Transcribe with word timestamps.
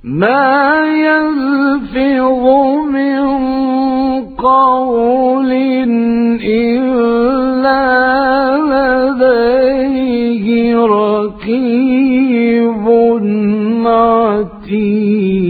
ما 0.04 0.86
يلفظ 1.08 2.44
من 2.96 3.22
قول 4.36 5.52
إلا 6.44 7.84
لديه 8.72 10.48
رقيب. 10.76 12.09
عتيد 13.88 15.50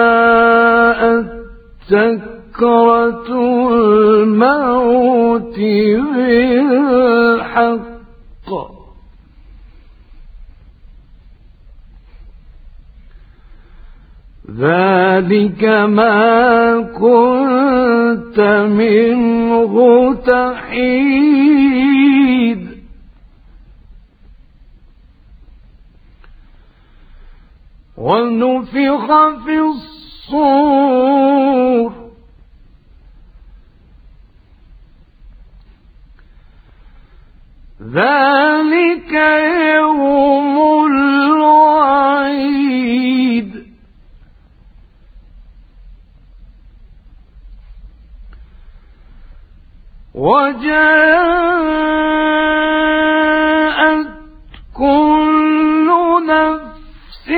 وجاءت 0.00 1.30
سكرة 1.88 3.28
الموت 3.72 5.58
بالحق. 6.14 6.90
ذلك 14.50 14.89
ما 15.64 16.80
كنت 16.80 18.40
منه 18.70 20.14
تحيد. 20.14 21.20
ونفخ 27.96 29.06
في 29.44 29.58
الصور. 29.58 30.90
ذلك 37.82 38.49
وجاءت 52.70 54.06
كل 54.78 55.88
نفس 56.26 57.28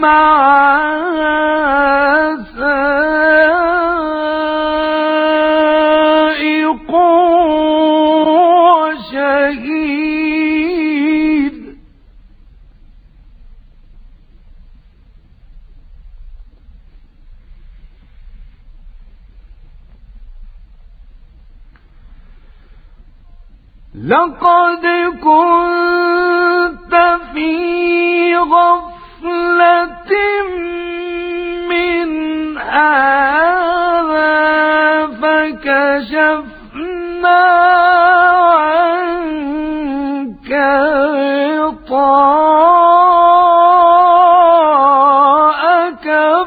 معها 0.00 1.07
لقد 24.06 24.86
كنت 25.22 26.94
في 27.34 28.36
غفلة 28.36 30.10
من 31.68 32.08
هذا 32.58 34.38
فكشفنا 35.22 36.58
عنك 38.58 40.50
غطاءك 45.08 46.06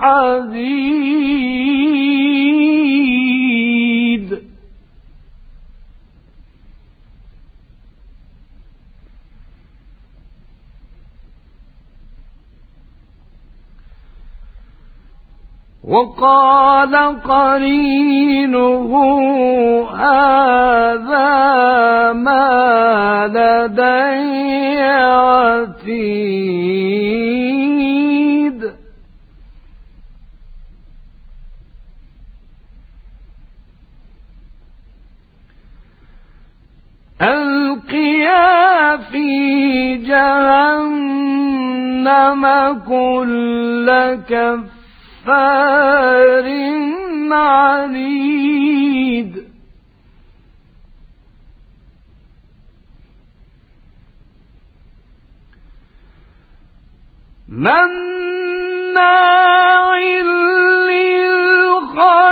حديد 0.00 0.99
وقال 15.90 16.94
قرينه 17.22 18.92
هذا 19.90 21.32
ما 22.12 23.26
لدي 23.26 24.78
عتيد. 24.82 26.30
ألقيا 37.22 38.96
في 38.96 39.96
جهنم 39.96 41.22
كل 42.88 43.88
كفار 45.24 46.46
عنيد. 47.32 48.50
مناع 57.48 58.80
للخير 60.88 62.29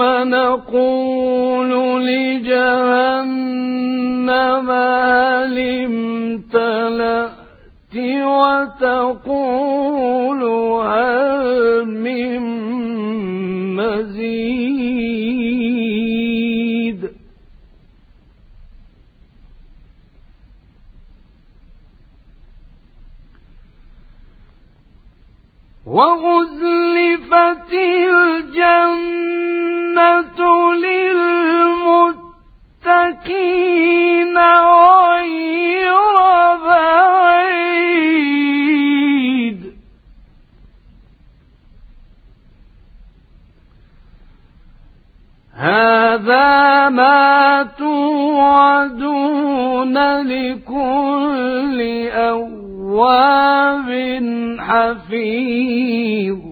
يوم 0.00 0.28
نقول 0.30 1.70
لجهنم 2.06 3.10
هل 4.70 5.58
امتلأت 5.84 7.30
وتقول 8.24 9.22
هل 10.86 11.84
من 11.84 12.40
مزيد؟ 13.76 15.00
وأزلفت 25.86 27.72
الجنة 27.72 29.59
غير 34.46 35.96
بعيد. 36.64 37.60
هذا 45.54 46.88
ما 46.88 47.62
توعدون 47.78 49.10
لكل 50.22 51.80
أواب 52.12 53.90
حفيظ. 54.60 56.49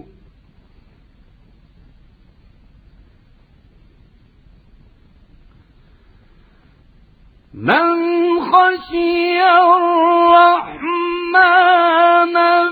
من 7.61 8.39
خشي 8.39 9.41
الرحمن 9.43 10.79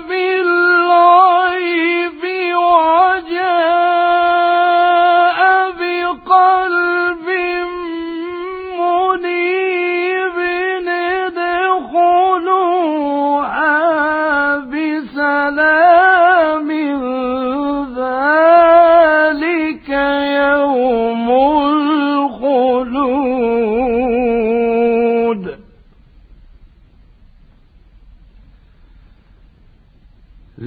بالغيب 0.08 0.57